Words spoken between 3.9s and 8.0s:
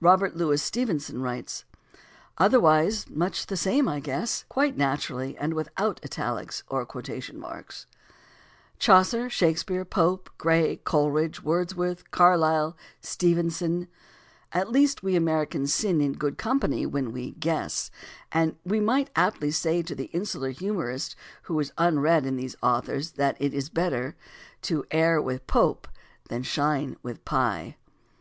guess," quite naturally and without italics or quotation marks